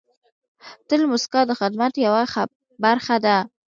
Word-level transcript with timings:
تل 0.87 1.01
موسکا 1.11 1.41
د 1.47 1.51
خدمت 1.59 1.93
یوه 2.05 2.23
برخه 2.83 3.15
ده. 3.25 3.37